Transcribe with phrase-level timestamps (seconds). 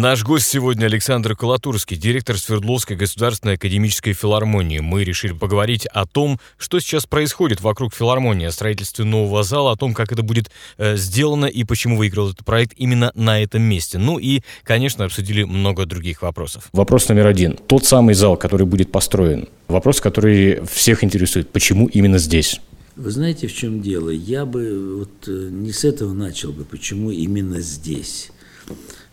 [0.00, 4.78] Наш гость сегодня Александр Колотурский, директор Свердловской государственной академической филармонии.
[4.78, 9.76] Мы решили поговорить о том, что сейчас происходит вокруг филармонии, о строительстве нового зала, о
[9.76, 13.98] том, как это будет э, сделано и почему выиграл этот проект именно на этом месте.
[13.98, 16.70] Ну и, конечно, обсудили много других вопросов.
[16.72, 17.58] Вопрос номер один.
[17.58, 19.50] Тот самый зал, который будет построен.
[19.68, 21.50] Вопрос, который всех интересует.
[21.50, 22.62] Почему именно здесь?
[22.96, 24.08] Вы знаете, в чем дело?
[24.08, 28.30] Я бы вот э, не с этого начал бы, почему именно здесь.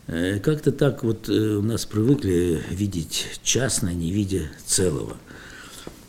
[0.07, 5.17] Э, как-то так вот э, у нас привыкли видеть частно, не видя целого.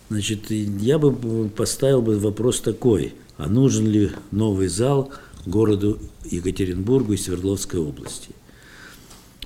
[0.08, 5.12] Значит, я бы поставил бы вопрос такой, а нужен ли новый зал
[5.44, 8.30] городу Екатеринбургу и Свердловской области?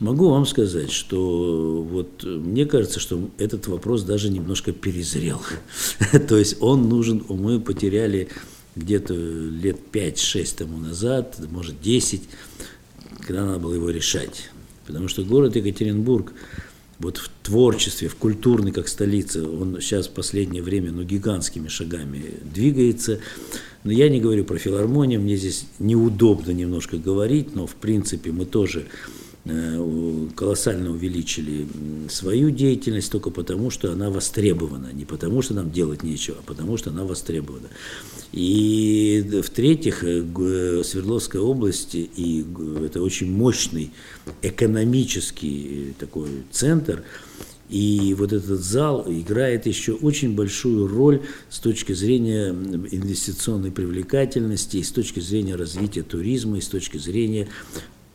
[0.00, 5.40] Могу вам сказать, что вот мне кажется, что этот вопрос даже немножко перезрел.
[6.28, 8.28] То есть он нужен, мы потеряли
[8.74, 12.22] где-то лет 5-6 тому назад, может 10,
[13.26, 14.50] когда надо было его решать.
[14.86, 16.32] Потому что город Екатеринбург
[16.98, 22.22] вот в творчестве, в культурной как столица, он сейчас в последнее время ну, гигантскими шагами
[22.42, 23.18] двигается.
[23.84, 28.44] Но я не говорю про филармонию, мне здесь неудобно немножко говорить, но в принципе мы
[28.44, 28.86] тоже
[29.44, 31.66] колоссально увеличили
[32.08, 34.92] свою деятельность только потому, что она востребована.
[34.92, 37.68] Не потому, что нам делать нечего, а потому, что она востребована.
[38.32, 42.46] И в-третьих, э, Свердловская область, и
[42.84, 43.90] это очень мощный
[44.42, 47.02] экономический такой центр,
[47.68, 54.82] и вот этот зал играет еще очень большую роль с точки зрения инвестиционной привлекательности, и
[54.82, 57.48] с точки зрения развития туризма, и с точки зрения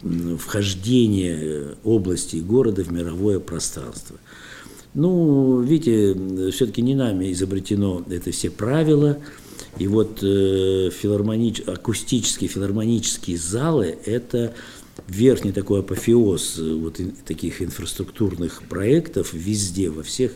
[0.01, 4.17] вхождение области и города в мировое пространство.
[4.93, 9.19] Ну, видите, все-таки не нами изобретено это все правила.
[9.77, 11.61] И вот э, филармонич...
[11.61, 14.53] акустические филармонические залы– это
[15.07, 20.31] верхний такой апофеоз э, вот таких инфраструктурных проектов везде, во всех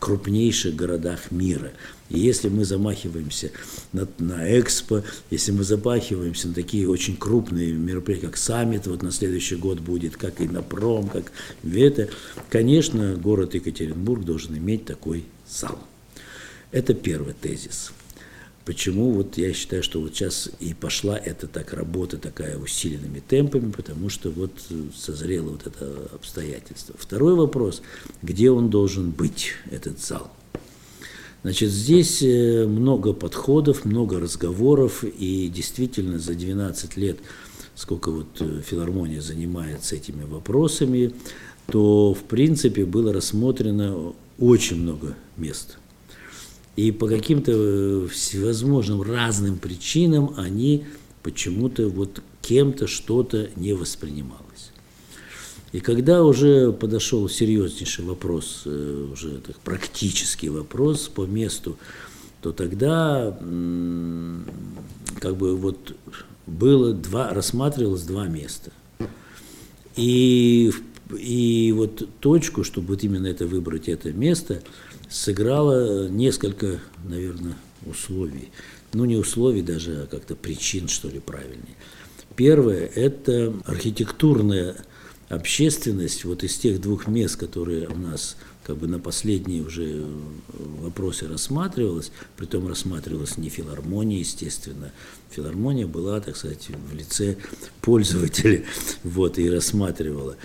[0.00, 1.72] крупнейших городах мира.
[2.08, 3.50] И если мы замахиваемся
[3.92, 9.10] на, на Экспо, если мы замахиваемся на такие очень крупные мероприятия, как саммит, вот на
[9.10, 11.32] следующий год будет, как и на пром, как
[11.64, 12.08] это,
[12.48, 15.78] конечно, город Екатеринбург должен иметь такой зал.
[16.70, 17.92] Это первый тезис.
[18.64, 23.70] Почему вот я считаю, что вот сейчас и пошла эта так работа такая усиленными темпами,
[23.70, 24.50] потому что вот
[24.96, 26.96] созрело вот это обстоятельство.
[26.98, 27.80] Второй вопрос,
[28.22, 30.32] где он должен быть, этот зал?
[31.46, 37.18] Значит, здесь э, много подходов, много разговоров, и действительно за 12 лет,
[37.76, 41.14] сколько вот э, филармония занимается этими вопросами,
[41.70, 45.78] то в принципе было рассмотрено очень много мест–
[46.74, 50.84] и по каким-то э, всевозможным разным причинам они
[51.22, 54.45] почему-то вот кем-то что-то не воспринималось.
[55.76, 61.76] И когда уже подошел серьезнейший вопрос, э, уже так, практический вопрос по месту,
[62.40, 63.36] то тогда
[65.20, 65.94] как бы вот
[66.46, 68.72] было два, рассматривалось два места.
[69.96, 70.72] И,
[71.14, 74.62] и вот точку, чтобы вот именно это выбрать это место–
[75.10, 77.54] сыграло несколько, наверное,
[77.84, 78.48] условий.
[78.94, 81.76] Ну, не условий даже, а как-то причин, что ли, правильнее.
[82.34, 84.76] Первое– это архитектурная
[85.28, 90.04] общественность вот из тех двух мест, которые у нас как бы на последние уже
[90.80, 94.92] вопросы рассматривалось, притом рассматривалась не филармония, естественно.
[95.30, 97.36] Филармония была, так сказать, в лице
[97.80, 98.64] пользователя,
[99.04, 100.36] вот, и рассматривала.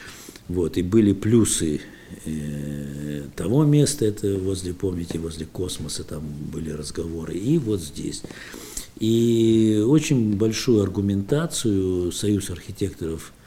[0.47, 1.81] Вот, и были плюсы
[2.25, 8.21] Э, того места, это возле, помните, возле космоса там были разговоры, и вот здесь.
[8.99, 13.40] И очень большую аргументацию Союз архитекторов э,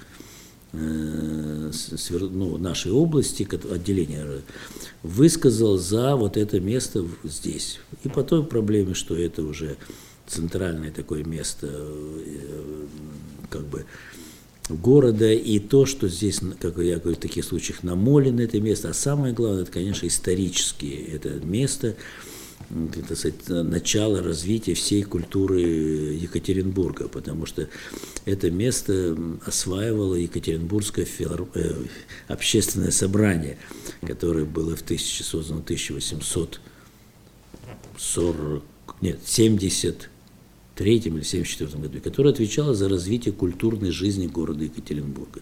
[0.78, 4.26] ну, нашей области, отделения,
[5.02, 7.80] высказал за вот это место здесь.
[8.02, 9.76] И по той проблеме, что это уже
[10.26, 12.86] центральное такое место, э,
[13.50, 13.84] как бы
[14.68, 18.94] города и то, что здесь, как я говорю, в таких случаях намолено это место, а
[18.94, 21.96] самое главное, это, конечно, исторические это место,
[23.08, 27.68] так сказать, начало развития всей культуры Екатеринбурга, потому что
[28.24, 29.16] это место
[29.46, 31.46] осваивало Екатеринбургское филар...
[31.54, 31.74] э,
[32.28, 33.58] общественное собрание,
[34.06, 38.64] которое было в 1000, создано в 1840,
[39.00, 40.10] нет, 70
[40.74, 45.40] третьем или 74 году, которая отвечала за развитие культурной жизни города Екатеринбурга.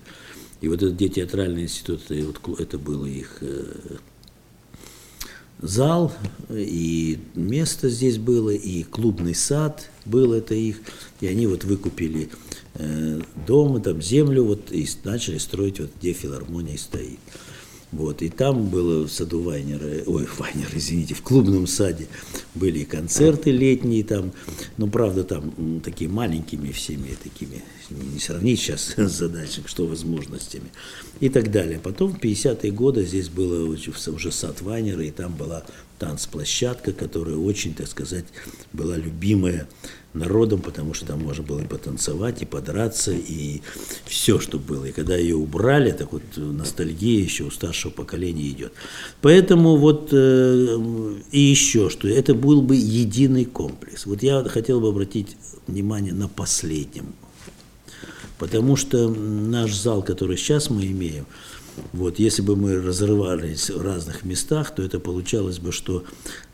[0.61, 3.97] И вот этот театральный институт, и вот это было их э,
[5.63, 6.13] зал,
[6.51, 10.81] и место здесь было, и клубный сад был это их,
[11.21, 12.29] и они вот выкупили
[12.75, 17.21] э, дом, там землю, вот и начали строить вот где филармония стоит.
[17.93, 22.09] Вот, и там было в саду Вайнера, ой, Вайнер, извините, в клубном саде
[22.55, 24.33] были и концерты летние там,
[24.79, 30.71] ну, правда, там такие маленькими всеми такими, не сравнить сейчас с задачей, что возможностями,
[31.21, 31.79] и так далее.
[31.83, 35.63] Потом в 50-е годы здесь было уже сад Вайнера, и там была
[35.99, 38.25] танцплощадка, которая очень, так сказать,
[38.73, 39.69] была любимая
[40.15, 43.63] народом, потому что там можно было и потанцевать, и подраться, и
[44.05, 44.87] все, что было.
[44.87, 48.73] И когда ее убрали, так вот ностальгия еще у старшего поколения идет.
[49.21, 50.79] Поэтому вот э,
[51.31, 54.07] и еще, что это был бы единый комплекс.
[54.07, 55.37] Вот я хотел бы обратить
[55.67, 57.15] внимание на последнем.
[58.39, 61.27] Потому что наш зал, который сейчас мы имеем,
[61.93, 66.05] вот, если бы мы разрывались в разных местах, то это получалось бы, что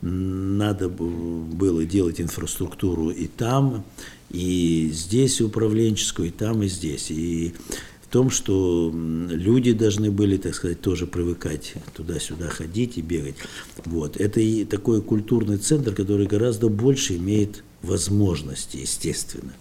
[0.01, 3.85] надо было делать инфраструктуру и там,
[4.31, 7.11] и здесь управленческую, и там, и здесь.
[7.11, 7.55] И
[8.03, 13.37] в том, что люди должны были, так сказать, тоже привыкать туда-сюда ходить и бегать.
[13.85, 14.17] Вот.
[14.17, 19.53] Это и такой культурный центр, который гораздо больше имеет возможности, естественно.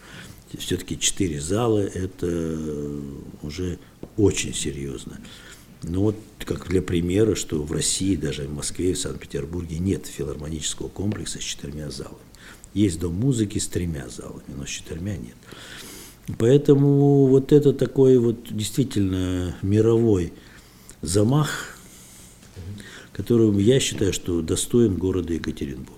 [0.57, 2.57] Все-таки четыре зала– это
[3.42, 3.80] уже
[4.15, 5.19] очень серьезно.
[5.83, 10.88] Ну вот, как для примера, что в России, даже в Москве, в Санкт-Петербурге нет филармонического
[10.88, 12.18] комплекса с четырьмя залами.
[12.74, 15.35] Есть дом музыки с тремя залами, но с четырьмя нет.
[16.38, 20.33] Поэтому вот это такой вот действительно мировой
[21.01, 21.77] замах,
[23.13, 25.97] которым я считаю, что достоин города Екатеринбург.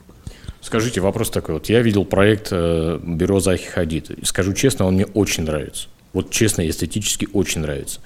[0.61, 1.55] Скажите, вопрос такой.
[1.55, 4.11] Вот я видел проект э, бюро Захи Хадид.
[4.23, 5.87] Скажу честно, он мне очень нравится.
[6.13, 7.99] Вот честно, эстетически очень нравится.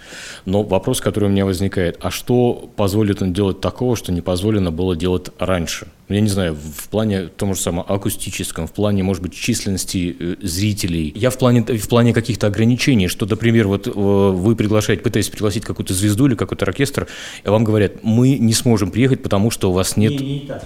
[0.46, 4.72] Но вопрос, который у меня возникает, а что позволит он делать такого, что не позволено
[4.72, 5.88] было делать раньше?
[6.10, 10.36] Я не знаю, в плане том же самом акустическом, в плане, может быть, численности э,
[10.42, 11.14] зрителей.
[11.16, 15.64] Я в плане, в плане каких-то ограничений, что, например, вот э, вы приглашаете, пытаетесь пригласить
[15.64, 17.08] какую-то звезду или какой-то оркестр,
[17.46, 20.12] и вам говорят, мы не сможем приехать, потому что у вас нет...
[20.12, 20.66] Не, не, не так.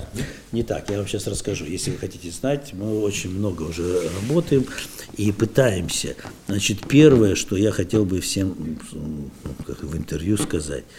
[0.51, 1.65] Не так, я вам сейчас расскажу.
[1.65, 4.65] Если вы хотите знать, мы очень много уже работаем
[5.17, 6.15] и пытаемся.
[6.47, 8.79] Значит, первое, что я хотел бы всем
[9.67, 10.83] как в интервью сказать–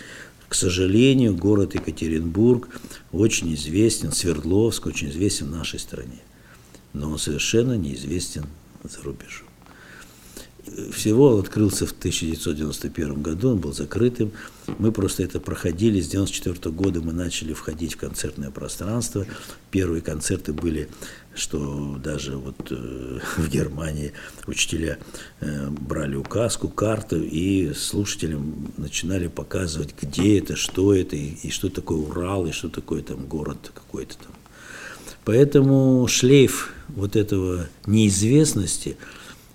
[0.48, 2.68] к сожалению, город Екатеринбург
[3.12, 6.20] очень известен, Свердловск очень известен в нашей стране,
[6.92, 8.46] но он совершенно неизвестен
[8.82, 9.48] за рубежом.
[10.92, 14.32] Всего он открылся в 1991 году, он был закрытым.
[14.78, 16.00] Мы просто это проходили.
[16.00, 19.26] С 1994 года мы начали входить в концертное пространство.
[19.70, 20.88] Первые концерты были
[21.38, 24.12] что даже вот э, в Германии
[24.46, 24.98] учителя
[25.40, 31.68] э, брали указку, карту и слушателям начинали показывать, где это, что это, и, и что
[31.68, 34.32] такое Урал, и что такое там город какой-то там.
[35.24, 38.96] Поэтому шлейф вот этого неизвестности,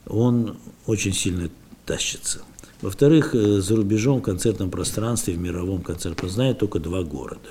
[0.06, 1.50] он очень сильно
[1.86, 2.42] тащится.
[2.82, 7.50] Во-вторых, э, за рубежом в концертном пространстве, в мировом концертном знаю только два города.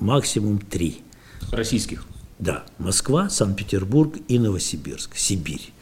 [0.00, 1.02] Максимум три.
[1.50, 2.04] Российских?
[2.38, 5.72] Да, Москва, Санкт-Петербург и Новосибирск, Сибирь.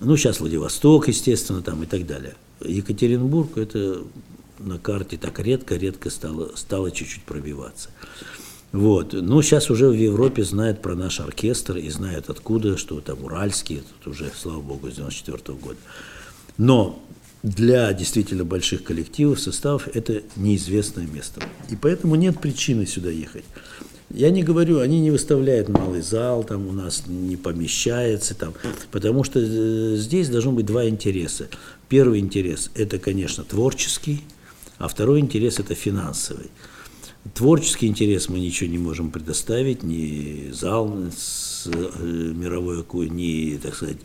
[0.00, 2.34] Ну, сейчас Владивосток, естественно, там и так далее.
[2.60, 4.02] Екатеринбург это
[4.58, 7.90] на карте так редко-редко стало, стало чуть-чуть пробиваться.
[8.72, 9.12] Вот.
[9.12, 13.80] Но сейчас уже в Европе знают про наш оркестр и знают откуда, что там уральские,
[13.80, 15.78] тут уже, слава богу, с 94 -го года.
[16.58, 17.02] Но
[17.42, 21.42] для действительно больших коллективов состав это неизвестное место.
[21.70, 23.44] И поэтому нет причины сюда ехать.
[24.10, 28.54] Я не говорю, они не выставляют малый зал, там у нас не помещается, там,
[28.92, 31.48] потому что э, здесь должно быть два интереса.
[31.88, 34.22] Первый интерес– это, конечно, творческий,
[34.78, 36.50] а второй интерес– это финансовый.
[37.34, 43.98] Творческий интерес мы ничего не можем предоставить, ни зал с э, мировой, ни, так сказать,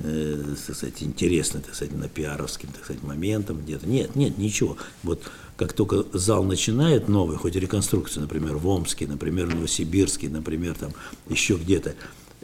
[0.00, 3.88] э, так сказать, интересный, так сказать, на пиаровским, так сказать, моментом где-то.
[3.88, 4.76] Нет, нет, ничего.
[5.02, 5.22] Вот
[5.56, 10.92] как только зал начинает новый, хоть реконструкцию, например, в Омске, например, в Новосибирске, например, там
[11.28, 11.94] еще где-то,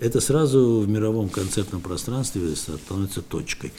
[0.03, 3.73] это сразу в мировом концертном пространстве становится точкой.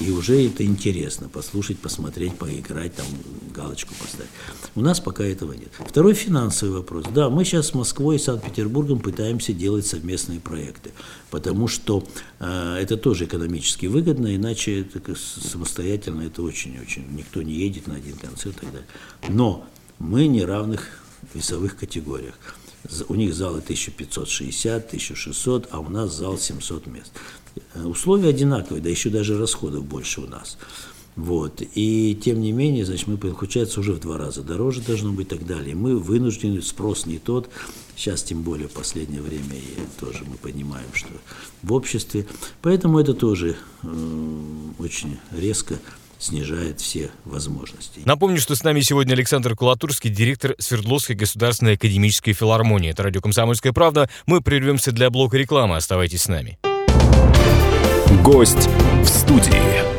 [0.00, 3.04] И уже это интересно, послушать, посмотреть, поиграть, там
[3.54, 4.30] галочку поставить.
[4.74, 5.68] У нас пока этого нет.
[5.86, 7.04] Второй финансовый вопрос.
[7.14, 10.92] Да, мы сейчас с Москвой и Санкт-Петербургом пытаемся делать совместные проекты,
[11.30, 12.02] потому что
[12.40, 18.16] э, это тоже экономически выгодно, иначе это, самостоятельно это очень-очень, никто не едет на один
[18.16, 18.88] концерт и так далее.
[19.28, 19.66] Но
[19.98, 21.02] мы не равных
[21.34, 22.34] весовых категориях.
[23.08, 27.12] У них залы 1560, 1600, а у нас зал 700 мест.
[27.74, 30.58] Э, условия одинаковые, да еще даже расходов больше у нас.
[31.16, 31.62] Вот.
[31.74, 35.30] И тем не менее, значит, мы, получается, уже в два раза дороже должно быть и
[35.30, 35.74] так далее.
[35.74, 37.48] Мы вынуждены, спрос не тот,
[37.96, 41.08] Сейчас, тем более, в последнее время и тоже мы понимаем, что
[41.62, 42.26] в обществе.
[42.60, 45.78] Поэтому это тоже э, очень резко
[46.18, 48.00] снижает все возможности.
[48.04, 52.90] Напомню, что с нами сегодня Александр Кулатурский, директор Свердловской государственной академической филармонии.
[52.90, 54.08] Это радио «Комсомольская правда».
[54.26, 55.76] Мы прервемся для блока рекламы.
[55.76, 56.58] Оставайтесь с нами.
[58.22, 58.68] Гость
[59.02, 59.96] в студии.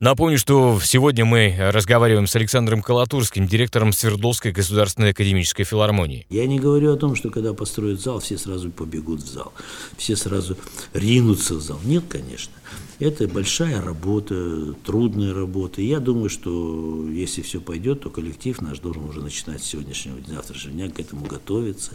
[0.00, 6.26] Напомню, что сегодня мы разговариваем с Александром Колотурским, директором Свердловской государственной академической филармонии.
[6.30, 9.52] Я не говорю о том, что когда построят зал, все сразу побегут в зал,
[9.98, 10.56] все сразу
[10.94, 11.78] ринутся в зал.
[11.84, 12.54] Нет, конечно.
[13.00, 15.80] Это большая работа, трудная работа.
[15.80, 20.34] Я думаю, что если все пойдет, то коллектив наш должен уже начинать с сегодняшнего дня,
[20.36, 21.92] завтрашнего дня к этому готовиться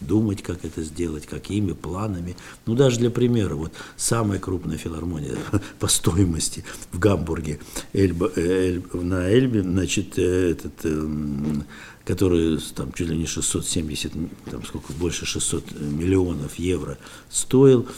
[0.00, 2.36] думать, как это сделать, какими планами.
[2.66, 5.36] Ну, даже для примера, вот самая крупная филармония
[5.80, 7.58] по стоимости в Гамбурге,
[7.92, 11.64] Эльба, Эль, на Эльбе, значит, э, этот, эм,
[12.04, 14.12] который там чуть ли не 670,
[14.50, 17.88] там сколько, больше 600 миллионов евро стоил,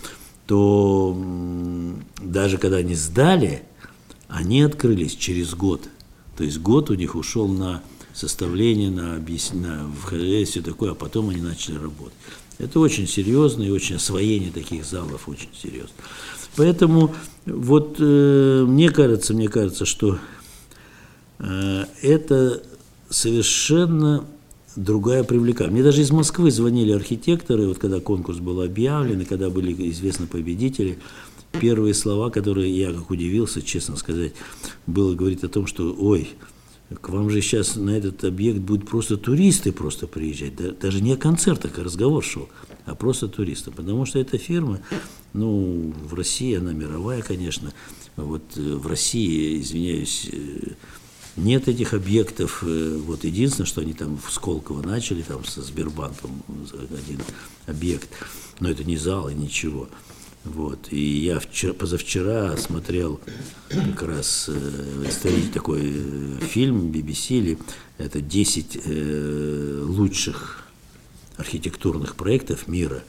[0.46, 1.16] то
[2.22, 3.62] даже когда они сдали,
[4.28, 5.88] они открылись через год.
[6.36, 7.82] То есть год у них ушел на
[8.14, 12.14] составление, на объяснение, все такое, а потом они начали работать.
[12.58, 15.94] Это очень серьезно, и очень освоение таких залов очень серьезно.
[16.56, 20.18] Поэтому вот э, мне кажется, мне кажется, что
[21.38, 22.62] э, это
[23.10, 24.24] совершенно
[24.76, 25.74] другая привлекательность.
[25.74, 30.26] Мне даже из Москвы звонили архитекторы, вот когда конкурс был объявлен, и когда были известны
[30.26, 30.98] победители,
[31.60, 34.34] первые слова, которые я как удивился, честно сказать,
[34.86, 36.28] было говорить о том, что ой,
[37.00, 40.54] к вам же сейчас на этот объект будут просто туристы просто приезжать.
[40.78, 42.48] Даже не о концертах, а разговор шел,
[42.84, 43.72] а просто туристы.
[43.72, 44.80] Потому что эта фирма,
[45.32, 47.72] ну, в России она мировая, конечно.
[48.14, 50.74] Вот э, в России, извиняюсь, э,
[51.36, 52.62] нет этих объектов.
[52.62, 57.20] Э, вот единственное, что они там в Сколково начали, там со Сбербанком один
[57.66, 58.08] объект.
[58.60, 59.88] Но это не зал и ничего.
[60.46, 60.92] Вот.
[60.92, 63.20] И я вчера, позавчера смотрел
[63.68, 67.58] как раз э, такой э, фильм BBC, или
[67.98, 70.62] это 10 э, лучших
[71.36, 73.02] архитектурных проектов мира.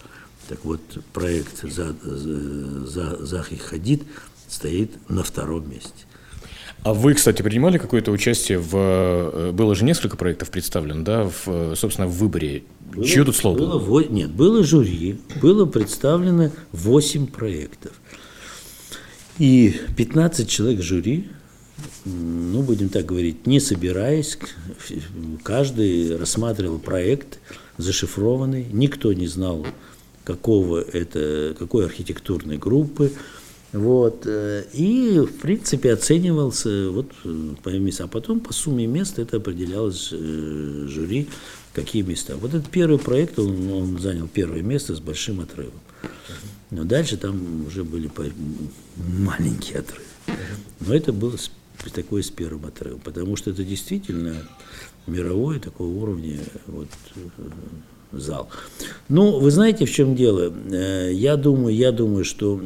[0.50, 0.82] Так вот,
[1.14, 4.04] проект за, за, Захи Хадид
[4.48, 6.07] стоит на втором месте.
[6.84, 8.72] А вы, кстати, принимали какое-то участие в...
[8.74, 12.64] Э, было же несколько проектов представлено, да, в, э, собственно, в выборе.
[12.94, 13.80] Было, Чье тут слово было?
[13.80, 14.04] было?
[14.04, 17.92] Нет, было жюри, было представлено 8 проектов.
[19.38, 21.28] И 15 человек жюри,
[22.06, 24.38] ну, будем так говорить, не собираясь,
[25.44, 27.40] каждый рассматривал проект
[27.78, 29.68] зашифрованный, никто не знал,
[30.24, 33.12] какого это, какой архитектурной группы,
[33.74, 34.24] вот.
[34.26, 37.12] Э, и, в принципе, оценивался вот
[37.64, 38.06] по места.
[38.06, 41.28] А потом по сумме мест это определялось э, жюри,
[41.74, 42.38] какие места.
[42.38, 45.80] Вот этот первый проект, он, он занял первое место с большим отрывом.
[46.72, 48.10] Но дальше там уже были
[49.20, 50.06] маленькие отрывы.
[50.80, 51.36] Но это было
[51.94, 54.36] такое с первым отрывом, потому что это действительно
[55.06, 57.50] мировой такого уровня вот, э,
[58.14, 58.50] зал.
[59.10, 60.54] Ну, вы знаете, в чем дело?
[61.12, 62.62] Я думаю, я думаю, что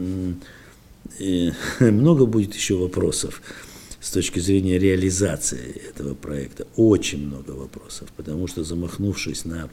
[1.19, 3.41] и много будет еще вопросов
[3.99, 6.67] с точки зрения реализации этого проекта.
[6.75, 9.69] Очень много вопросов, потому что замахнувшись на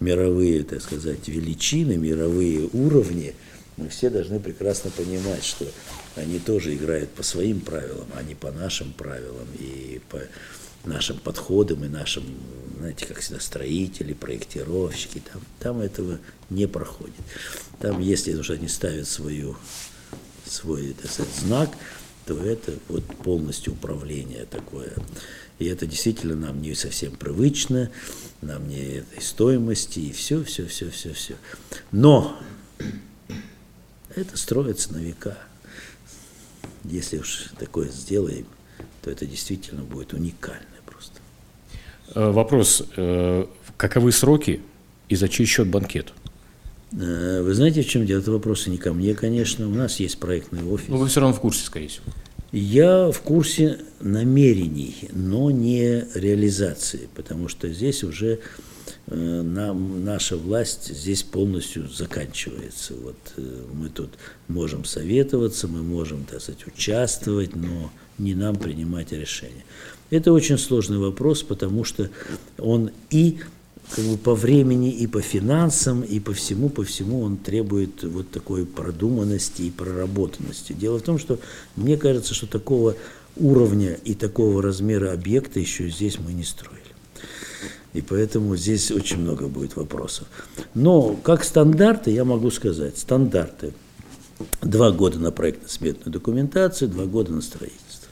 [0.00, 3.34] мировые, так сказать, величины, мировые уровни,
[3.76, 5.66] мы все должны прекрасно понимать, что
[6.16, 10.20] они тоже играют по своим правилам, а не по нашим правилам и по
[10.84, 12.24] нашим подходам и нашим,
[12.78, 15.22] знаете, как всегда, строители, проектировщики.
[15.32, 16.18] Там, там этого
[16.50, 17.14] не проходит.
[17.80, 19.56] Там, если уж они ставят свою
[20.52, 21.70] свой так сказать, знак,
[22.26, 24.92] то это вот полностью управление такое.
[25.58, 27.90] И это действительно нам не совсем привычно,
[28.40, 31.36] нам не этой стоимости, и все, все, все, все, все.
[31.90, 32.36] Но
[34.14, 35.38] это строится на века.
[36.84, 38.46] Если уж такое сделаем,
[39.02, 41.20] то это действительно будет уникально просто.
[42.14, 42.84] Э, вопрос.
[42.96, 44.62] Э, каковы сроки
[45.08, 46.12] и за чей счет банкет?
[46.92, 48.20] Э, вы знаете, в чем дело?
[48.20, 49.66] Это вопросы не ко мне, конечно.
[49.66, 50.88] У нас есть проектный офис.
[50.88, 52.04] Но вы все равно в курсе, скорее всего.
[52.52, 58.40] Я в курсе намерений, но не реализации, потому что здесь уже
[59.06, 62.92] э, нам, наша власть здесь полностью заканчивается.
[63.02, 64.10] Вот э, мы тут
[64.48, 69.64] можем советоваться, мы можем, так сказать, участвовать, но не нам принимать решения.
[70.10, 72.10] Это очень сложный вопрос, потому что
[72.58, 73.38] он и
[73.94, 78.30] как бы по времени и по финансам, и по всему, по всему он требует вот
[78.30, 80.72] такой продуманности и проработанности.
[80.72, 81.38] Дело в том, что
[81.76, 82.96] мне кажется, что такого
[83.36, 86.80] уровня и такого размера объекта еще здесь мы не строили.
[87.92, 90.26] И поэтому здесь очень много будет вопросов.
[90.74, 93.74] Но как стандарты, я могу сказать, стандарты.
[94.62, 98.08] Два года на проектно-сметную документацию, два года на строительство.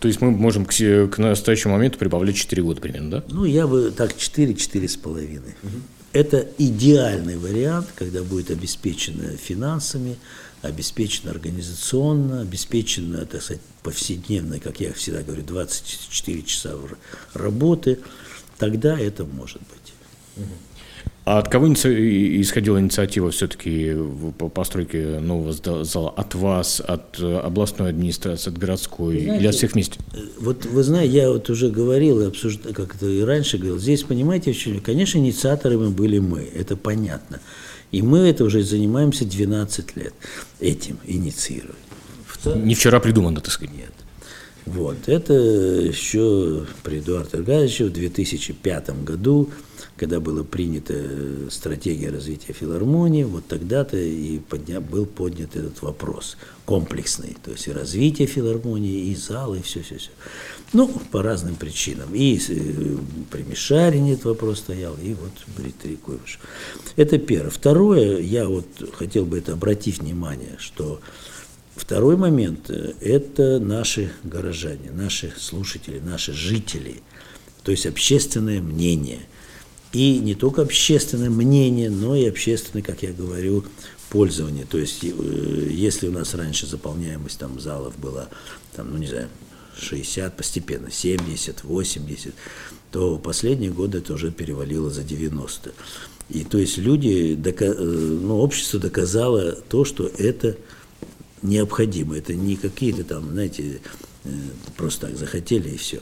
[0.00, 3.24] То есть мы можем к, к настоящему моменту прибавлять 4 года примерно, да?
[3.28, 5.38] Ну, я бы так 4-4,5.
[5.62, 5.70] Угу.
[6.12, 10.16] Это идеальный вариант, когда будет обеспечено финансами,
[10.62, 16.74] обеспечено организационно, обеспечено, так сказать, повседневно, как я всегда говорю, 24 часа
[17.34, 18.00] работы,
[18.58, 20.46] тогда это может быть.
[21.30, 23.94] А от кого исходила инициатива все-таки
[24.36, 25.52] по постройке нового
[25.84, 26.10] зала?
[26.10, 30.00] От вас, от э, областной администрации, от городской знаете, или от всех вместе?
[30.12, 33.78] Э, вот вы знаете, я вот уже говорил и обсуждал, как это и раньше говорил,
[33.78, 34.52] здесь, понимаете,
[34.84, 37.38] конечно, инициаторами были мы, это понятно.
[37.92, 40.14] И мы это уже занимаемся 12 лет,
[40.58, 41.76] этим инициируем.
[42.56, 43.72] Не вчера придумано, так сказать.
[43.76, 43.92] Нет.
[44.66, 49.48] Вот, это еще при Эдуарде Аркадьевиче в 2005 году
[50.00, 50.94] когда была принята
[51.50, 57.72] стратегия развития филармонии, вот тогда-то и подня, был поднят этот вопрос комплексный, то есть и
[57.72, 60.08] развитие филармонии, и зал, и все-все-все.
[60.72, 62.14] Ну, по разным причинам.
[62.14, 62.96] И э,
[63.30, 66.40] при Мишарине этот вопрос стоял, и вот при Трикуевич.
[66.96, 67.50] Это первое.
[67.50, 71.02] Второе, я вот хотел бы это обратить внимание, что
[71.76, 77.02] второй момент э,– это наши горожане, наши слушатели, наши жители,
[77.64, 79.20] то есть общественное мнение–
[79.92, 83.64] и не только общественное мнение, но и общественное, как я говорю,
[84.08, 84.64] пользование.
[84.64, 85.08] То есть, э,
[85.70, 88.28] если у нас раньше заполняемость там залов была,
[88.74, 89.28] там, ну не знаю,
[89.76, 92.34] 60, постепенно 70, 80,
[92.90, 95.72] то последние годы это уже перевалило за 90.
[96.28, 100.56] И то есть люди, э, ну, общество доказало то, что это
[101.42, 102.16] необходимо.
[102.16, 103.80] Это не какие-то там, знаете,
[104.24, 104.28] э,
[104.76, 106.00] просто так захотели и все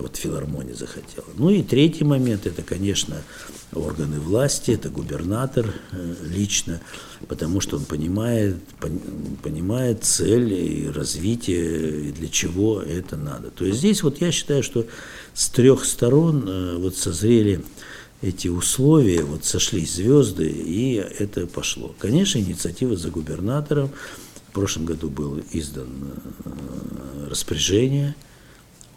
[0.00, 1.26] вот филармония захотела.
[1.36, 3.22] Ну и третий момент, это, конечно,
[3.72, 6.80] органы власти, это губернатор э, лично,
[7.28, 8.56] потому что он понимает,
[9.42, 13.50] понимает цель и развитие, и для чего это надо.
[13.50, 14.86] То есть здесь вот я считаю, что
[15.34, 17.64] с трех сторон э, вот созрели
[18.22, 21.94] эти условия, вот сошлись звезды, и это пошло.
[21.98, 23.90] Конечно, инициатива за губернатором.
[24.48, 25.88] В прошлом году было издан
[26.44, 28.14] э, распоряжение–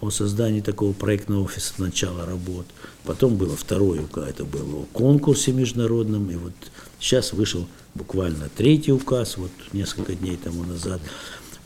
[0.04, 2.66] о создании такого проектного офиса начала работ.
[3.06, 6.54] Потом было второе указ, это было о конкурсе международном, и вот
[7.00, 11.02] сейчас вышел буквально третий указ, вот несколько дней тому назад,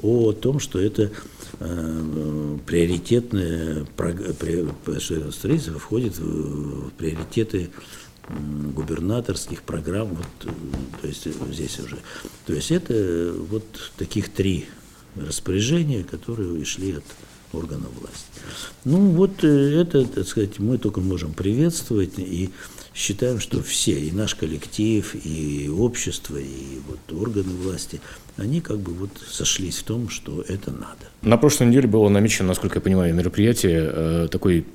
[0.02, 1.12] о том, что это
[1.60, 3.86] э, приоритетное
[5.00, 7.72] что строительство входит в приоритеты
[8.30, 10.50] губернаторских программ, вот, э,
[11.02, 11.98] то есть здесь уже.
[12.46, 13.66] То есть это вот
[13.98, 14.68] таких три
[15.16, 17.04] распоряжения, которые шли от
[17.54, 18.26] органов власти.
[18.86, 22.50] Ну вот э, это, так сказать, мы только можем приветствовать и
[22.94, 28.02] считаем, что все, и наш коллектив, и общество, и вот органы власти,
[28.38, 31.08] они как бы вот сошлись в том, что это надо.
[31.24, 34.66] На прошлой неделе было намечено, насколько я понимаю, мероприятие, э, такой,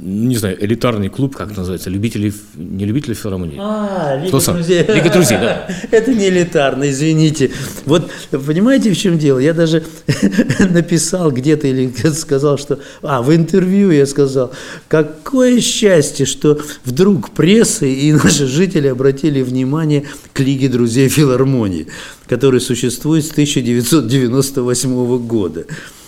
[0.00, 3.56] не знаю, элитарный клуб, как называется, любители, не любители филармонии?
[3.60, 4.84] А, Лига Кто друзей.
[4.88, 5.68] Лига друзей, да.
[5.92, 7.52] Это не элитарно, извините.
[7.86, 9.38] Вот понимаете, в чем дело?
[9.38, 9.84] Я даже
[10.58, 12.80] написал где-то или сказал, что...
[13.02, 14.52] А, в интервью я сказал,
[14.88, 21.86] какое счастье, что вдруг пресса и наши жители обратили внимание к Лиге друзей филармонии
[22.26, 25.66] который существует с 1998 года.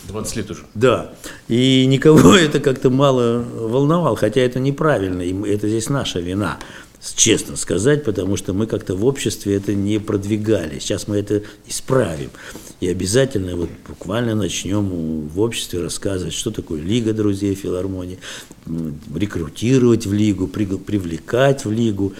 [0.08, 0.62] 20 лет уже.
[0.74, 1.12] Да.
[1.48, 6.58] И никого это как-то мало волновало, хотя это неправильно, и это здесь наша вина,
[7.14, 10.78] честно сказать, потому что мы как-то в обществе это не продвигали.
[10.78, 12.30] Сейчас мы это исправим.
[12.80, 18.18] И обязательно вот буквально начнем в обществе рассказывать, что такое Лига друзей филармонии,
[19.14, 22.12] рекрутировать в Лигу, привлекать в Лигу.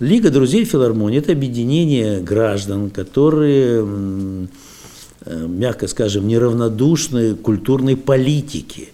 [0.00, 4.48] Лига друзей филармонии– это объединение граждан, которые,
[5.24, 8.88] э, мягко скажем, неравнодушны культурной политике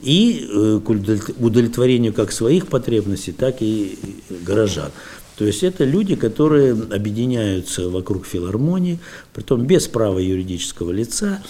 [0.00, 3.98] и э, к удовлетворению как своих потребностей, так и
[4.46, 4.90] горожан.
[5.36, 8.98] То есть это люди, которые объединяются вокруг филармонии,
[9.34, 11.42] притом без права юридического лица,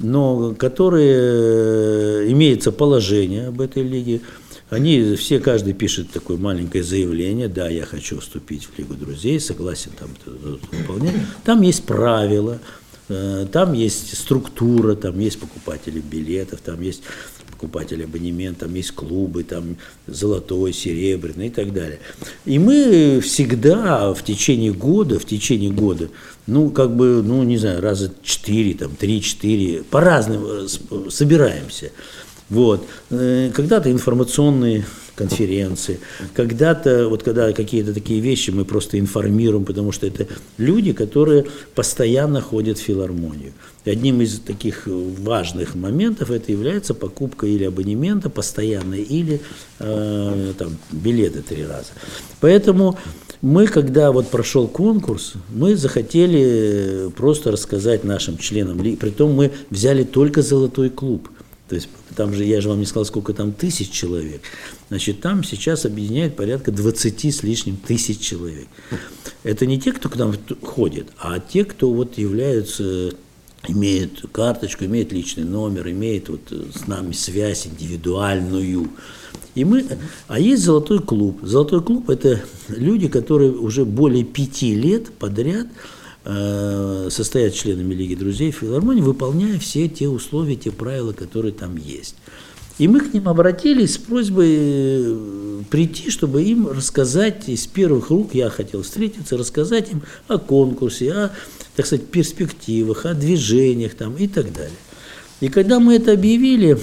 [0.00, 4.20] но которые э, имеется положение об этой лиге,
[4.70, 9.92] они все, каждый пишет такое маленькое заявление, да, я хочу вступить в Лигу друзей, согласен
[9.98, 11.14] там выполнять.
[11.44, 12.58] Там есть правила,
[13.08, 17.02] э, там есть структура, там есть покупатели билетов, там есть
[17.50, 21.98] покупатели абонемент, там есть клубы, там золотой, серебряный и так далее.
[22.44, 26.08] И мы всегда в течение года, в течение года,
[26.46, 30.68] ну, как бы, ну, не знаю, раза четыре, там, три-четыре, по-разному
[31.10, 31.90] собираемся.
[32.50, 32.86] Вот.
[33.10, 34.84] Э, когда-то информационные
[35.18, 35.98] конференции.
[36.34, 42.40] Когда-то, вот когда какие-то такие вещи мы просто информируем, потому что это люди, которые постоянно
[42.40, 43.52] ходят в филармонию.
[43.84, 49.40] И одним из таких важных моментов это является покупка или абонемента постоянной, или
[49.80, 51.88] э, там, билеты три раза.
[52.40, 52.96] Поэтому
[53.42, 60.42] мы, когда вот прошел конкурс, мы захотели просто рассказать нашим членам, притом мы взяли только
[60.42, 61.28] «Золотой клуб»,
[61.68, 64.42] то есть там же, я же вам не сказал, сколько там тысяч человек.
[64.88, 68.66] Значит, там сейчас объединяет порядка 20 с лишним тысяч человек.
[69.44, 73.12] Это не те, кто к нам ходит, а те, кто вот являются
[73.68, 78.90] имеет карточку, имеет личный номер, имеет вот с нами связь индивидуальную.
[79.54, 79.86] И мы,
[80.26, 81.38] а есть золотой клуб.
[81.42, 85.97] Золотой клуб– это люди, которые уже более пяти лет подряд э,
[87.10, 92.16] состоят членами Лиги друзей филармонии, выполняя все те условия, те правила, которые там есть.
[92.78, 98.34] И мы к ним обратились с просьбой э, прийти, чтобы им рассказать из первых рук,
[98.34, 101.30] я хотел встретиться, рассказать им о конкурсе, о,
[101.74, 104.76] так сказать, перспективах, о движениях там и так далее.
[105.40, 106.78] И когда мы это объявили,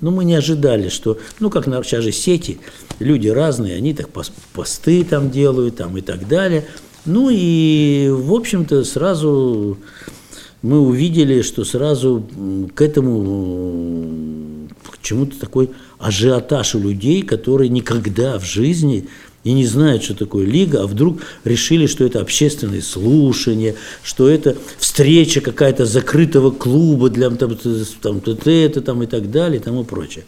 [0.00, 2.58] ну, мы не ожидали, что, ну, как на, сейчас же сети,
[2.98, 4.08] люди разные, они так
[4.52, 6.66] посты там делают, там и так далее.
[7.06, 9.76] Ну, и, в общем-то, сразу
[10.62, 12.26] мы увидели, что сразу
[12.74, 19.06] к этому, к чему-то такой ажиотаж у людей, которые никогда в жизни
[19.42, 24.56] и не знают, что такое лига, а вдруг решили, что это общественное слушание, что это
[24.78, 27.58] встреча какая-то закрытого клуба для там,
[28.00, 30.24] там, это там и так далее и тому прочее.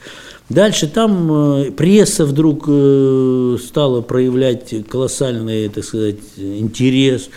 [0.49, 7.31] Дальше там э, пресса вдруг э, стала проявлять колоссальный, так сказать, интерес.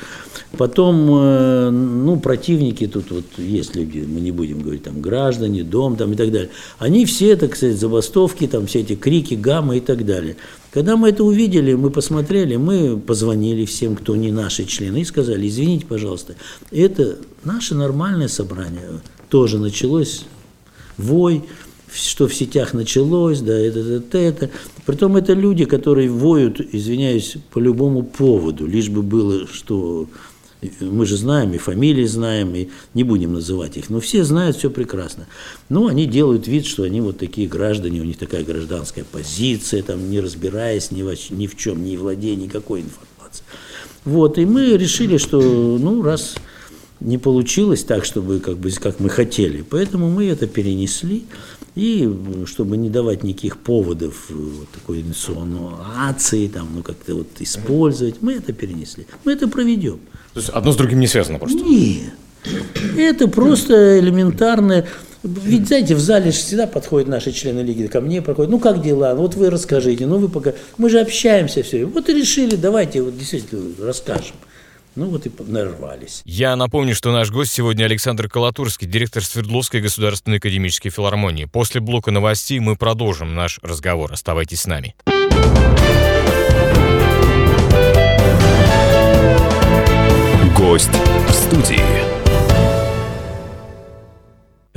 [0.58, 5.96] Потом, э, ну, противники тут вот есть люди, мы не будем говорить, там, граждане, дом,
[5.96, 6.52] там и так далее.
[6.78, 10.36] Они все, так сказать, забастовки, там, все эти крики, гаммы и так далее.
[10.72, 15.48] Когда мы это увидели, мы посмотрели, мы позвонили всем, кто не наши члены, и сказали,
[15.48, 16.36] извините, пожалуйста,
[16.72, 18.84] это наше нормальное собрание.
[19.30, 20.26] Тоже началось
[20.98, 21.44] вой,
[21.94, 24.50] что в сетях началось, да, это, это, это.
[24.86, 30.08] Притом это люди, которые воют, извиняюсь, по любому поводу, лишь бы было, что
[30.82, 34.70] мы же знаем, и фамилии знаем, и не будем называть их, но все знают все
[34.70, 35.28] прекрасно.
[35.70, 40.10] Но они делают вид, что они вот такие граждане, у них такая гражданская позиция, там,
[40.10, 43.46] не разбираясь ни в, ни в чем, не владея никакой информацией.
[44.04, 46.36] Вот, и мы решили, что, ну, раз
[47.00, 51.24] не получилось так, чтобы, как бы, как мы хотели, поэтому мы это перенесли,
[51.76, 52.10] и
[52.46, 58.34] чтобы не давать никаких поводов э, вот такой инсуанации, там, ну, как-то вот использовать, мы
[58.34, 59.06] это перенесли.
[59.24, 60.00] Мы это проведем.
[60.34, 61.60] То есть одно с другим не связано просто?
[61.60, 62.14] Нет.
[62.98, 64.88] Это просто элементарное.
[65.24, 68.82] Ведь, знаете, в зале же всегда подходят наши члены лиги ко мне, проходят, ну как
[68.82, 72.56] дела, ну вот вы расскажите, ну вы пока, мы же общаемся все, вот и решили,
[72.56, 74.36] давайте вот действительно расскажем.
[74.96, 76.22] Ну вот и нарвались.
[76.26, 81.46] Я напомню, что наш гость сегодня Александр Колотурский, директор Свердловской государственной академической филармонии.
[81.46, 84.12] После блока новостей мы продолжим наш разговор.
[84.12, 84.96] Оставайтесь с нами.
[90.58, 90.90] Гость
[91.28, 92.09] в студии.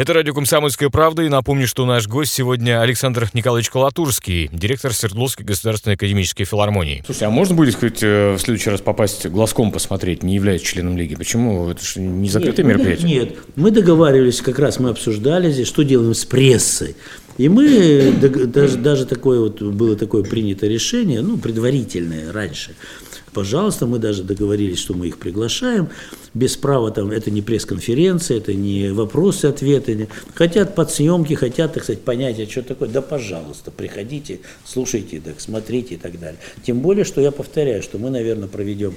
[0.03, 5.47] Это радио «Комсомольская правда», и напомню, что наш гость сегодня Александр Николаевич Колотурский, директор Свердловской
[5.47, 7.05] государственной академической филармонии.
[7.07, 10.97] Слушай, а можно будет хоть э, в следующий раз попасть глазком посмотреть, не являясь членом
[10.97, 11.15] лиги?
[11.15, 11.69] Почему?
[11.69, 13.09] Это же не закрытое нет, мероприятие?
[13.09, 16.97] Нет, мы договаривались, как раз мы обсуждали здесь, что делаем с прессой.
[17.39, 22.75] И мы, даже, даже такое вот, было такое принято решение, ну, предварительное раньше–
[23.33, 25.89] Пожалуйста, мы даже договорились, что мы их приглашаем.
[26.35, 30.09] Без права там, это не пресс-конференция, это не вопросы-ответы.
[30.35, 32.89] Хотят подсъемки, хотят, так сказать, понять, а что такое.
[32.89, 36.39] Да, пожалуйста, приходите, слушайте, так, смотрите и так далее.
[36.65, 38.95] Тем более, что я повторяю, что мы, наверное, проведем,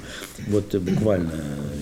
[0.48, 1.34] вот буквально,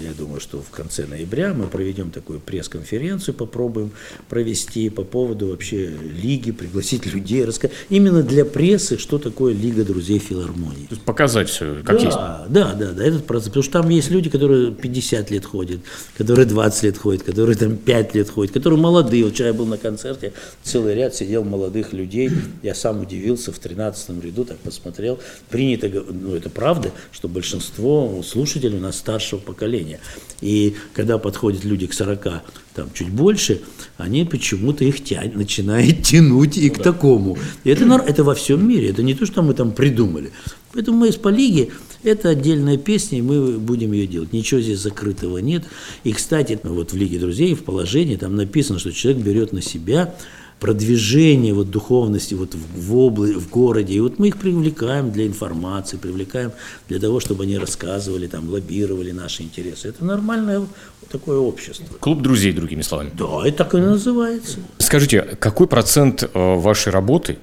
[0.04, 3.92] я думаю, что в конце ноября мы проведем такую пресс-конференцию, попробуем
[4.30, 7.76] провести по поводу вообще лиги, пригласить людей, рассказать.
[7.90, 10.88] Именно для прессы, что такое Лига друзей филармонии.
[11.06, 12.18] Показать все, как да, есть.
[12.18, 13.50] Да, да, да, этот процесс.
[13.50, 15.82] Потому что там есть люди, которые 50 лет ходят,
[16.18, 19.24] которые 20 лет ходят, которые там 5 лет ходят, которые молодые.
[19.26, 22.32] Вот вчера я был на концерте, целый ряд сидел молодых людей.
[22.62, 25.20] Я сам удивился в 13 ряду, так посмотрел.
[25.50, 30.00] Принято, ну это правда, что большинство слушателей у нас старшего поколения.
[30.42, 33.62] И когда подходят люди к 40, там чуть больше,
[33.98, 37.38] они почему-то их тянут, начинают тянуть и к такому.
[37.64, 40.32] И это, это во всем мире, это не то, что мы там придумали.
[40.74, 41.70] Поэтому мы из по лиге
[42.04, 44.34] это отдельная песня, и мы будем ее делать.
[44.34, 45.64] Ничего здесь закрытого нет.
[46.04, 50.14] И, кстати, вот в Лиге друзей, в положении там написано, что человек берет на себя
[50.60, 53.96] продвижения вот духовности вот в, в, обла- в городе.
[53.96, 56.54] И вот мы их привлекаем для информации, привлекаем
[56.88, 59.90] для того, чтобы они рассказывали, там, лоббировали наши интересы.
[59.90, 60.70] Это нормальное вот
[61.12, 61.86] такое общество.
[62.00, 63.12] Клуб друзей, другими словами.
[63.18, 64.60] Да, и так и называется.
[64.78, 67.40] Скажите, какой процент э, вашей работы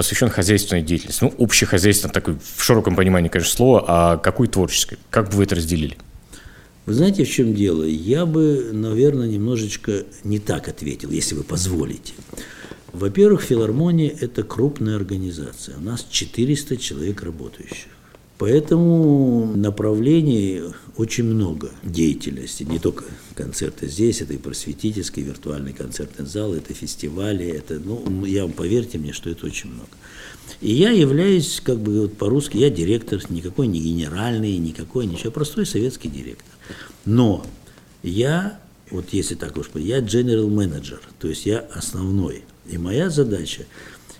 [0.00, 1.22] посвящен хозяйственной деятельности?
[1.22, 4.96] Ну, общехозяйственной, такой в широком понимании, конечно, слова, а какой творческой?
[5.10, 5.98] Как бы вы это разделили?
[6.86, 7.84] Вы знаете, в чем дело?
[7.84, 12.14] Я бы, наверное, немножечко не так ответил, если вы позволите.
[12.94, 15.76] Во-первых, филармония– это крупная организация.
[15.76, 17.88] У нас 400 человек работающих.
[18.40, 20.62] Поэтому направлений
[20.96, 22.62] очень много деятельности.
[22.62, 28.44] Не только концерты здесь, это и просветительский, виртуальный концертный зал, это фестивали, это, ну, я
[28.44, 29.90] вам поверьте мне, что это очень много.
[30.62, 35.66] И я являюсь, как бы вот по-русски, я директор, никакой не генеральный, никакой ничего, простой
[35.66, 36.54] советский директор.
[37.04, 37.44] Но
[38.02, 38.58] я,
[38.90, 42.44] вот если так уж, я general менеджер, то есть я основной.
[42.70, 43.66] И моя задача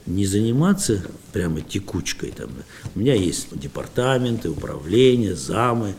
[0.07, 2.33] не заниматься прямо текучкой.
[2.37, 2.51] Там.
[2.95, 5.95] У меня есть департаменты, управления, замы,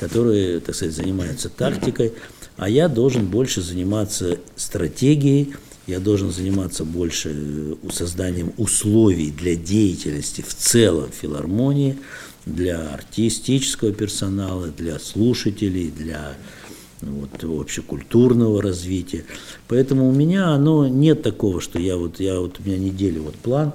[0.00, 2.12] которые, так сказать, занимаются тактикой,
[2.56, 5.54] а я должен больше заниматься стратегией,
[5.86, 11.98] я должен заниматься больше э, созданием условий для деятельности в целом филармонии,
[12.44, 16.36] для артистического персонала, для слушателей, для
[17.00, 19.24] вот, общекультурного развития.
[19.68, 23.34] Поэтому у меня оно нет такого, что я вот, я вот у меня неделя вот
[23.36, 23.72] план,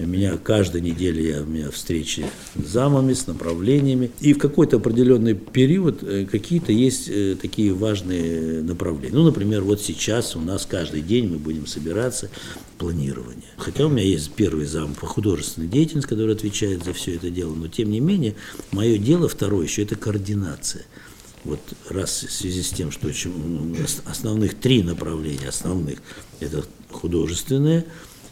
[0.00, 4.12] у меня каждая неделя я, у меня встречи с замами, с направлениями.
[4.20, 9.16] И в какой-то определенный период э, какие-то есть э, такие важные направления.
[9.16, 12.30] Ну, например, вот сейчас у нас каждый день мы будем собираться
[12.78, 13.50] планирование.
[13.56, 17.54] Хотя у меня есть первый зам по художественной деятельности, который отвечает за все это дело,
[17.54, 18.36] но тем не менее,
[18.70, 20.84] мое дело второе еще это координация.
[21.44, 23.10] Вот раз в связи с тем, что
[24.04, 25.98] основных три направления основных,
[26.40, 27.84] это художественное,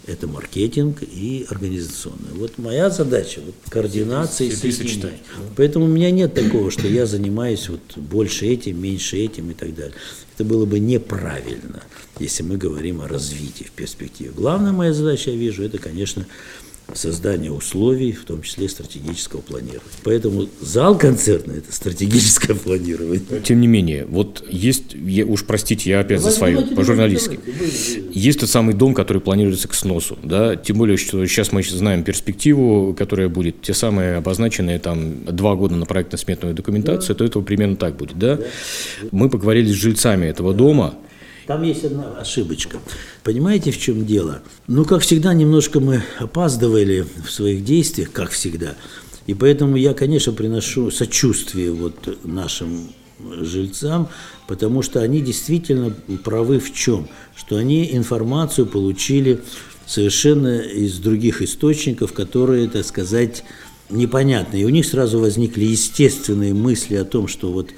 [0.07, 2.33] это маркетинг и организационное.
[2.35, 5.19] Вот моя задача вот координация и соединение.
[5.57, 9.75] Поэтому у меня нет такого, что я занимаюсь вот больше этим, меньше этим и так
[9.75, 9.95] далее.
[10.35, 11.83] Это было бы неправильно,
[12.21, 14.31] если мы говорим о развитии в перспективе.
[14.31, 16.27] Главная моя задача, я вижу, это, конечно,
[16.95, 19.83] создание условий, в том числе стратегического планирования.
[20.05, 23.21] Поэтому зал концертный– это стратегическое планирование.
[23.43, 27.41] Тем не менее, вот есть, я, уж простите, я опять за свое, по-журналистски.
[28.13, 32.05] Есть тот самый дом, который планируется к сносу, да, тем более, что сейчас мы знаем
[32.05, 37.19] перспективу, которая будет, те самые обозначенные там два года на проектно-сметную документацию, да.
[37.19, 38.37] то это примерно так будет, да?
[38.37, 38.45] да.
[39.11, 40.59] Мы поговорили с жильцами этого да.
[40.59, 40.95] дома,
[41.47, 42.79] там есть одна ошибочка.
[43.23, 44.43] Понимаете, в чем дело?
[44.67, 48.75] Ну, как всегда, немножко мы опаздывали в своих действиях, как всегда.
[49.27, 52.91] И поэтому я, конечно, приношу сочувствие вот нашим
[53.41, 54.09] жильцам,
[54.47, 57.09] потому что они действительно правы в чем?
[57.35, 59.41] Что они информацию получили
[59.87, 63.45] совершенно из других источников, которые, так сказать,
[63.89, 64.63] непонятны.
[64.63, 67.71] И у них сразу возникли естественные мысли о том, что вот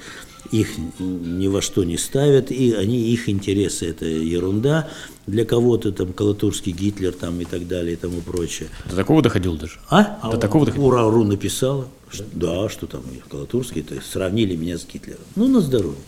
[0.51, 4.89] их ни во что не ставят, и они, их интересы– это ерунда.
[5.29, 8.69] Для кого-то там Калатурский Гитлер там и так далее и тому прочее.
[8.89, 9.79] До такого доходил даже?
[9.89, 10.19] А?
[10.23, 10.87] До а такого доходил?
[10.87, 11.87] Ура-ру написала.
[12.11, 15.21] Что, да, что там Колотурский, то есть сравнили меня с Гитлером.
[15.35, 15.99] Ну, на здоровье.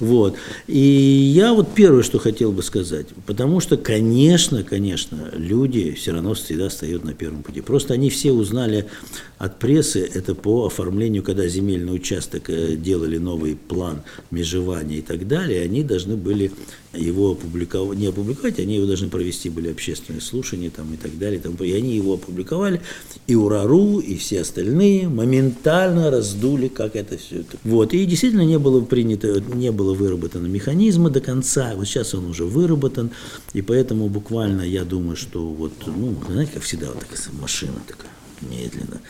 [0.00, 0.34] Вот.
[0.66, 6.32] И я вот первое, что хотел бы сказать, потому что, конечно, конечно, люди все равно
[6.32, 7.60] всегда стоят на первом пути.
[7.60, 8.88] Просто они все узнали
[9.36, 15.28] от прессы, это по оформлению, когда земельный участок э, делали новый план межевания и так
[15.28, 16.50] далее, они должны были
[16.92, 21.40] его опубликовать, не опубликовать, они его должны провести были общественные слушания там и так далее.
[21.40, 22.80] Там, и они его опубликовали,
[23.26, 27.56] и УРАРУ, и все остальные моментально раздули, как это все это.
[27.64, 32.26] Вот, и действительно не было принято, не было выработано механизма до конца, вот сейчас он
[32.26, 33.10] уже выработан,
[33.52, 38.10] и поэтому буквально я думаю, что вот, ну, знаете, как всегда, вот такая машина такая
[38.42, 39.00] медленно.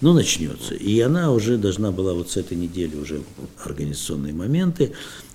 [0.00, 0.74] Но начнется.
[0.74, 3.22] И она уже должна была вот с этой недели уже
[3.64, 4.92] организационные моменты.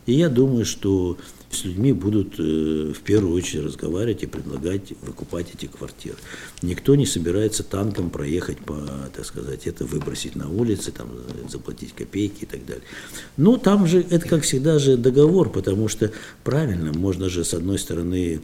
[0.09, 1.19] И я думаю, что
[1.51, 6.17] с людьми будут э, в первую очередь разговаривать и предлагать выкупать эти квартиры.
[6.63, 8.75] Никто не собирается танком проехать по,
[9.15, 11.09] так сказать, это выбросить на улице, там,
[11.47, 12.83] заплатить копейки и так далее.
[13.37, 16.11] Ну, там же, это как всегда же договор, потому что
[16.43, 18.41] правильно, можно же с одной стороны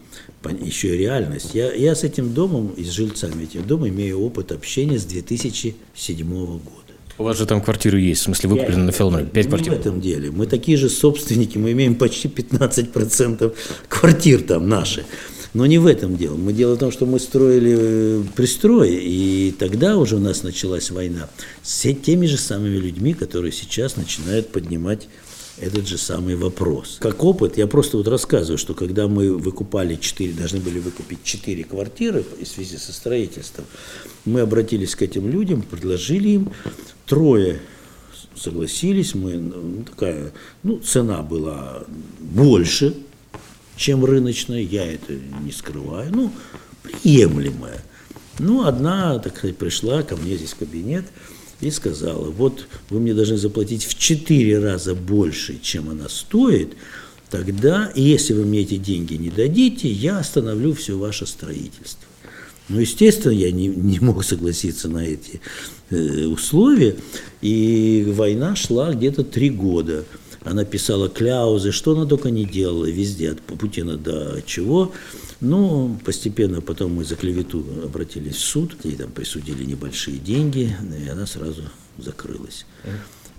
[0.62, 1.56] еще и реальность.
[1.56, 6.28] Я, я с этим домом и с жильцами этим дома имею опыт общения с 2007
[6.30, 6.85] года.
[7.18, 9.74] У вас же там квартиры есть, в смысле вы купили на Филморе, 5 квартир?
[9.74, 10.32] В этом деле.
[10.32, 13.56] Мы такие же собственники, мы имеем почти 15%
[13.88, 15.06] квартир там наши.
[15.54, 16.36] Но не в этом дело.
[16.36, 20.92] Мы дело в том, что мы строили э, пристрой, и тогда уже у нас началась
[20.92, 21.30] война
[21.64, 25.08] с теми же самыми людьми, которые сейчас начинают поднимать
[25.60, 26.98] этот же самый вопрос.
[27.00, 31.64] Как опыт, я просто вот рассказываю, что когда мы выкупали 4, должны были выкупить 4
[31.64, 33.66] квартиры в связи со строительством,
[34.26, 36.52] мы обратились к этим людям, предложили им,
[37.06, 37.62] трое
[38.36, 41.84] согласились, мы, ну, такая, ну, цена была
[42.20, 42.94] больше,
[43.78, 46.32] чем рыночная, я это не скрываю, ну,
[46.84, 47.84] приемлемая.
[48.40, 51.06] Ну, одна, так сказать, пришла ко мне здесь в кабинет,
[51.66, 56.74] и сказала, вот вы мне должны заплатить в четыре раза больше, чем она стоит,
[57.30, 62.08] тогда, если вы мне эти деньги не дадите, я остановлю все ваше строительство.
[62.70, 65.42] Ну, естественно, я не, не мог согласиться на эти
[65.90, 66.96] э, условия,
[67.42, 70.06] и война шла где-то три года.
[70.46, 74.92] Она писала кляузы, что она только не делала, везде, от Путина до чего.
[75.42, 81.10] Ну, постепенно потом мы за клевету обратились в суд, ей там присудили небольшие деньги, и
[81.10, 81.64] она сразу
[81.98, 82.66] закрылась.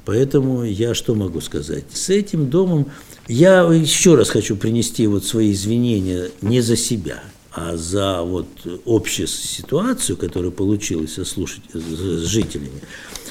[0.05, 1.85] Поэтому я что могу сказать?
[1.93, 2.91] С этим домом
[3.29, 8.47] я еще раз хочу принести вот свои извинения не за себя, а за вот
[8.85, 12.83] общую ситуацию, которая получилась со слушать, с жителями.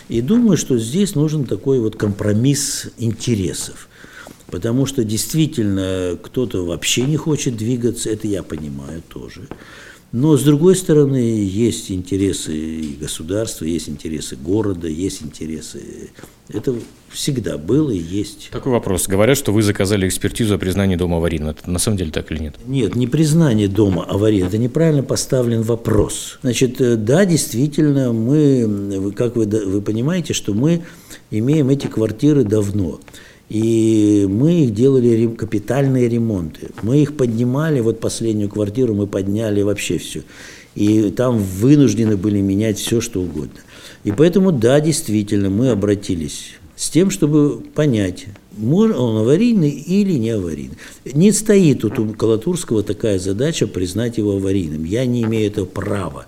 [0.10, 3.90] И думаю, что здесь нужен такой вот компромисс интересов.
[4.48, 9.48] Потому что действительно кто-то вообще не хочет двигаться, это я понимаю тоже.
[10.16, 15.82] Но, с другой стороны, есть интересы государства, есть интересы города, есть интересы...
[16.48, 16.74] Это
[17.10, 18.50] всегда было и есть.
[18.50, 19.10] Такой вопрос.
[19.10, 21.50] Говорят, что вы заказали экспертизу о признании дома аварийным.
[21.50, 22.56] Это на самом деле так или нет?
[22.66, 24.48] Нет, не признание дома аварийным.
[24.48, 26.40] Это неправильно поставлен вопрос.
[26.44, 30.86] Значит, э, да, действительно, мы, как вы, вы понимаете, что мы
[31.30, 33.02] имеем эти квартиры давно.
[33.50, 36.70] И мы их делали капитальные ремонты.
[36.82, 40.24] Мы их поднимали, вот последнюю квартиру мы подняли вообще все.
[40.74, 43.60] И там вынуждены были менять все, что угодно.
[44.04, 48.26] И поэтому, да, действительно, мы обратились с тем, чтобы понять,
[48.62, 50.78] он аварийный или не аварийный.
[51.06, 54.84] Не стоит тут у Калатурского такая задача признать его аварийным.
[54.84, 56.26] Я не имею этого права.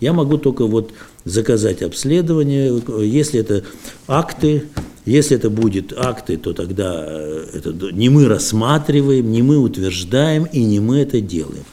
[0.00, 0.92] Я могу только вот
[1.24, 3.64] заказать обследование, если это
[4.08, 4.64] акты,
[5.04, 10.62] если это будет акты, то тогда э, это не мы рассматриваем, не мы утверждаем и
[10.62, 11.64] не мы это делаем.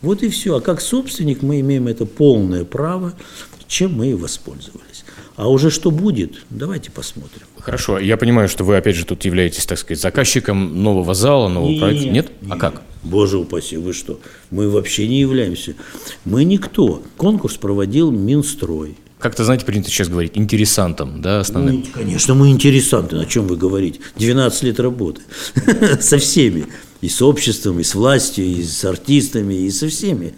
[0.00, 0.56] Вот и все.
[0.56, 3.12] А как собственник мы имеем это полное право,
[3.68, 5.04] чем мы и воспользовались.
[5.36, 7.46] А уже что будет, давайте посмотрим.
[7.58, 11.70] Хорошо, я понимаю, что вы опять же тут являетесь, так сказать, заказчиком нового зала, нового
[11.70, 12.08] нет, проекта.
[12.08, 12.32] Нет?
[12.42, 12.52] нет?
[12.52, 12.82] А как?
[13.02, 14.20] Боже упаси, вы что?
[14.50, 15.74] Мы вообще не являемся.
[16.24, 17.02] Мы никто.
[17.16, 18.96] Конкурс проводил Минстрой.
[19.22, 21.76] Как-то, знаете, принято сейчас говорить, интересантом, да, основным?
[21.76, 24.00] Ну, конечно, мы интересанты, о чем вы говорите?
[24.16, 25.22] 12 лет работы
[26.00, 26.66] со всеми
[27.02, 30.34] и с обществом, и с властью, и с артистами, и со всеми.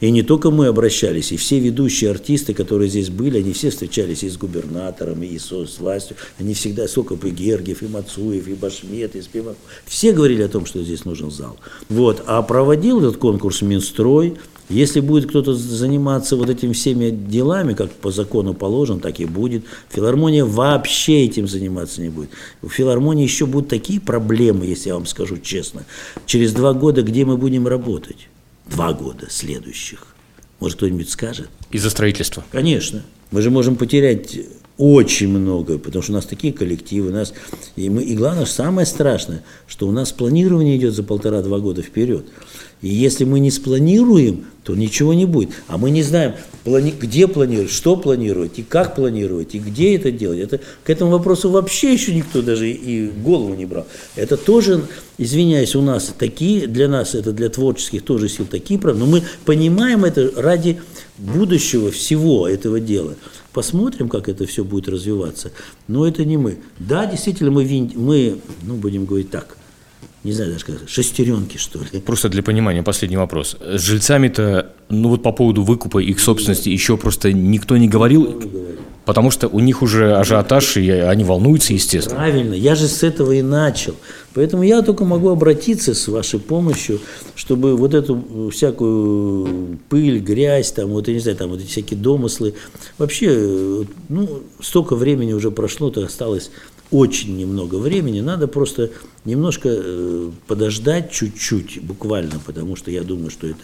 [0.00, 4.24] И не только мы обращались, и все ведущие артисты, которые здесь были, они все встречались
[4.24, 6.16] и с губернатором, и с, властью.
[6.38, 9.58] Они всегда, Сокоп и Гергиев, и Мацуев, и Башмет, и Спиваков.
[9.86, 11.56] Все говорили о том, что здесь нужен зал.
[11.88, 12.22] Вот.
[12.26, 14.36] А проводил этот конкурс Минстрой,
[14.68, 19.64] если будет кто-то заниматься вот этими всеми делами, как по закону положено, так и будет.
[19.90, 22.30] Филармония вообще этим заниматься не будет.
[22.62, 25.84] У филармонии еще будут такие проблемы, если я вам скажу честно.
[26.26, 28.28] Через два года где мы будем работать?
[28.66, 30.06] Два года следующих.
[30.60, 31.48] Может, кто-нибудь скажет?
[31.70, 32.44] Из-за строительства.
[32.50, 33.04] Конечно.
[33.30, 34.38] Мы же можем потерять
[34.78, 37.34] очень много, потому что у нас такие коллективы, у нас,
[37.74, 42.26] и, мы, и главное, самое страшное, что у нас планирование идет за полтора-два года вперед.
[42.80, 45.50] И если мы не спланируем, то ничего не будет.
[45.66, 50.12] А мы не знаем, плани где планировать, что планировать, и как планировать, и где это
[50.12, 50.38] делать.
[50.38, 53.86] Это, к этому вопросу вообще еще никто даже и голову не брал.
[54.14, 54.84] Это тоже,
[55.16, 59.22] извиняюсь, у нас такие, для нас, это для творческих тоже сил такие проблемы, но мы
[59.44, 60.80] понимаем это ради
[61.16, 63.16] будущего всего этого дела.
[63.52, 65.50] Посмотрим, как это все будет развиваться.
[65.88, 66.58] Но это не мы.
[66.78, 69.57] Да, действительно, мы, мы ну, будем говорить так,
[70.28, 72.00] не знаю даже как, шестеренки, что ли.
[72.00, 73.56] Просто для понимания последний вопрос.
[73.60, 78.44] С жильцами-то, ну вот по поводу выкупа их собственности еще просто никто не говорил, никто
[78.44, 78.78] не говорил.
[79.08, 82.16] потому что у них уже ажиотаж, и они волнуются, естественно.
[82.16, 83.94] Правильно, я же с этого и начал.
[84.34, 87.00] Поэтому я только могу обратиться с вашей помощью,
[87.34, 91.98] чтобы вот эту всякую пыль, грязь, там, вот, я не знаю, там, вот эти всякие
[91.98, 92.52] домыслы,
[92.98, 96.50] вообще, ну, столько времени уже прошло, то осталось
[96.90, 98.90] очень немного времени, надо просто
[99.24, 103.62] немножко э, подождать чуть-чуть, буквально, потому что я думаю, что это,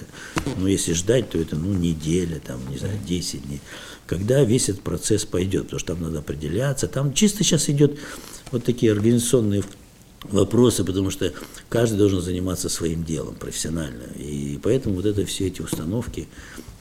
[0.59, 3.61] ну, если ждать, то это, ну, неделя, там, не знаю, 10 дней,
[4.07, 7.99] когда весь этот процесс пойдет, потому что там надо определяться, там чисто сейчас идет
[8.53, 9.65] вот такие организационные
[10.25, 11.33] вопросы, потому что
[11.71, 16.29] каждый должен заниматься своим делом профессионально, и поэтому вот это все эти установки,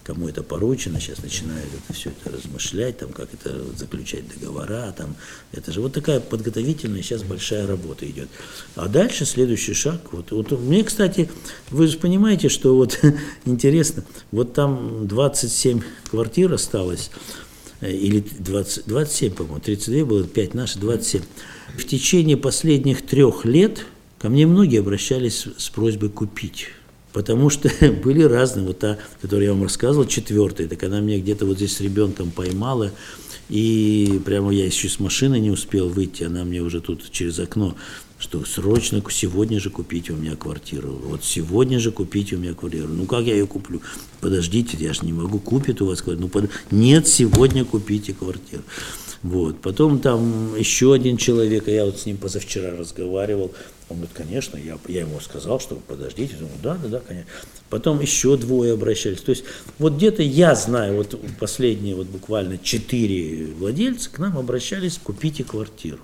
[0.04, 5.16] кому это поручено, сейчас начинают это все это размышлять, там, как это заключать договора, там,
[5.52, 8.30] это же вот такая подготовительная сейчас большая работа идет.
[8.76, 11.30] А дальше следующий шаг, вот, вот мне, кстати,
[11.70, 13.00] вы же понимаете, что вот
[13.46, 17.10] интересно, вот там 27 квартир осталось,
[17.80, 21.22] э, или 20, 27, по-моему, 32 было, 5 наши, 27.
[21.78, 23.86] В течение последних трех лет
[24.20, 26.68] ко мне многие обращались с просьбой купить
[27.14, 27.70] Потому что
[28.04, 31.78] были разные, вот та, которую я вам рассказывал, четвертая, так она меня где-то вот здесь
[31.78, 32.92] с ребенком поймала,
[33.50, 37.76] и прямо я еще с машины не успел выйти, она мне уже тут через окно,
[38.18, 41.00] что срочно сегодня же купите у меня квартиру.
[41.06, 42.88] Вот сегодня же купите у меня квартиру.
[42.88, 43.82] Ну как я ее куплю?
[44.22, 46.28] Подождите, я же не могу, купить у вас квартиру.
[46.28, 46.50] Ну, под...
[46.72, 48.64] Нет, сегодня купите квартиру.
[49.24, 49.60] Вот.
[49.62, 53.52] Потом там еще один человек, я вот с ним позавчера разговаривал,
[53.94, 56.36] он говорит, конечно, я, я ему сказал, что подождите.
[56.36, 57.30] Думаю, да, да, да, конечно.
[57.70, 59.22] Потом еще двое обращались.
[59.22, 59.44] То есть
[59.78, 66.00] вот где-то я знаю, вот последние вот буквально четыре владельца к нам обращались, купите квартиру.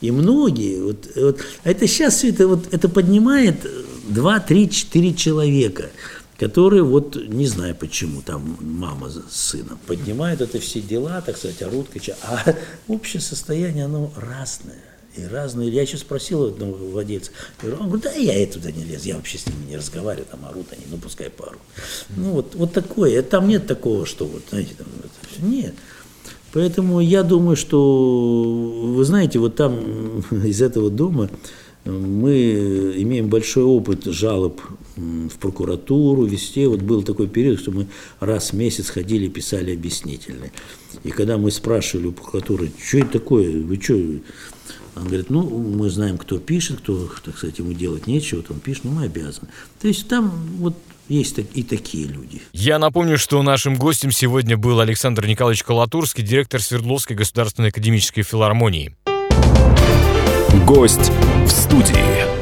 [0.00, 3.66] И многие, вот, вот это сейчас все это, вот, это поднимает
[4.08, 5.90] 2, 3, 4 человека
[6.38, 11.62] которые вот, не знаю почему, там мама с сыном поднимают это все дела, так сказать,
[11.62, 12.56] орут, кричат, а
[12.88, 14.91] общее состояние, оно разное.
[15.16, 15.68] И разные.
[15.68, 17.32] Я еще спросил одного владельца.
[17.62, 20.44] Он говорит, да я это туда не лез, я вообще с ними не разговариваю, там
[20.46, 21.58] орут они, ну пускай пару.
[22.16, 23.22] Ну вот, вот такое.
[23.22, 25.44] Там нет такого, что вот, знаете, там, это.
[25.44, 25.74] Нет.
[26.52, 31.30] Поэтому я думаю, что, вы знаете, вот там из этого дома
[31.84, 34.60] мы имеем большой опыт жалоб
[34.96, 36.68] в прокуратуру, везде.
[36.68, 37.88] Вот был такой период, что мы
[38.20, 40.52] раз в месяц ходили, писали объяснительные.
[41.02, 43.98] И когда мы спрашивали у прокуратуры, что это такое, вы что,
[44.94, 48.84] он говорит, ну, мы знаем, кто пишет, кто, так сказать, ему делать нечего, он пишет,
[48.84, 49.48] но мы обязаны.
[49.80, 50.76] То есть там вот
[51.08, 52.42] есть и такие люди.
[52.52, 58.94] Я напомню, что нашим гостем сегодня был Александр Николаевич Колотурский, директор Свердловской государственной академической филармонии.
[60.66, 61.10] Гость
[61.44, 62.41] в студии.